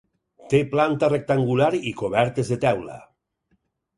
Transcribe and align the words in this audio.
Té 0.53 0.59
planta 0.71 1.09
rectangular 1.13 1.67
i 1.91 1.93
cobertes 2.01 2.51
de 2.53 2.59
teula. 2.65 2.97